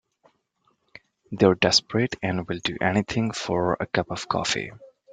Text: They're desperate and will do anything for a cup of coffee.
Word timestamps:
They're 1.29 1.53
desperate 1.53 2.15
and 2.23 2.47
will 2.47 2.57
do 2.63 2.75
anything 2.81 3.33
for 3.33 3.77
a 3.79 3.85
cup 3.85 4.09
of 4.09 4.27
coffee. 4.27 4.71